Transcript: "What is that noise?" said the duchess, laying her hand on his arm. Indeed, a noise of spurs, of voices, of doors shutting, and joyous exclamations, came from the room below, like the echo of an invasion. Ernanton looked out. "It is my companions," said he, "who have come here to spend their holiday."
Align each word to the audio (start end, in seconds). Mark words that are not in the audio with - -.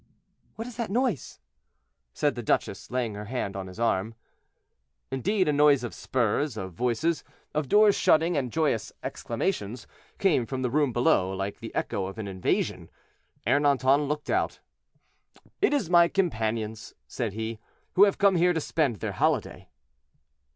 "What 0.55 0.67
is 0.67 0.77
that 0.77 0.89
noise?" 0.89 1.39
said 2.11 2.33
the 2.33 2.41
duchess, 2.41 2.89
laying 2.89 3.13
her 3.13 3.25
hand 3.25 3.55
on 3.55 3.67
his 3.67 3.79
arm. 3.79 4.15
Indeed, 5.11 5.47
a 5.47 5.53
noise 5.53 5.83
of 5.83 5.93
spurs, 5.93 6.57
of 6.57 6.73
voices, 6.73 7.23
of 7.53 7.69
doors 7.69 7.93
shutting, 7.95 8.35
and 8.35 8.51
joyous 8.51 8.91
exclamations, 9.03 9.85
came 10.17 10.47
from 10.47 10.63
the 10.63 10.71
room 10.71 10.91
below, 10.91 11.31
like 11.35 11.59
the 11.59 11.75
echo 11.75 12.07
of 12.07 12.17
an 12.17 12.27
invasion. 12.27 12.89
Ernanton 13.45 14.07
looked 14.07 14.31
out. 14.31 14.59
"It 15.61 15.71
is 15.71 15.87
my 15.87 16.07
companions," 16.07 16.95
said 17.07 17.33
he, 17.33 17.59
"who 17.93 18.05
have 18.05 18.17
come 18.17 18.37
here 18.37 18.53
to 18.53 18.59
spend 18.59 18.95
their 19.01 19.11
holiday." 19.11 19.69